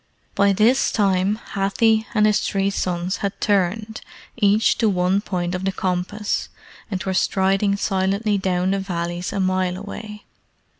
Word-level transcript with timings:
By 0.33 0.51
this 0.51 0.91
time 0.91 1.35
Hathi 1.51 2.07
and 2.15 2.25
his 2.25 2.39
three 2.39 2.71
sons 2.71 3.17
had 3.17 3.39
turned, 3.39 4.01
each 4.35 4.79
to 4.79 4.89
one 4.89 5.21
point 5.21 5.53
of 5.53 5.63
the 5.63 5.71
compass, 5.71 6.49
and 6.89 7.03
were 7.03 7.13
striding 7.13 7.75
silently 7.77 8.39
down 8.39 8.71
the 8.71 8.79
valleys 8.79 9.31
a 9.31 9.39
mile 9.39 9.77
away. 9.77 10.25